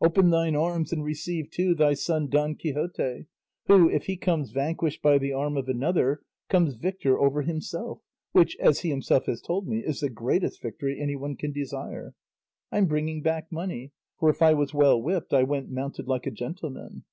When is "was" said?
14.54-14.72